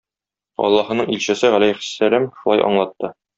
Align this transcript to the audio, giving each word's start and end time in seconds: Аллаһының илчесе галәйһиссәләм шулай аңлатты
Аллаһының 0.67 1.11
илчесе 1.17 1.51
галәйһиссәләм 1.57 2.27
шулай 2.41 2.65
аңлатты 2.71 3.13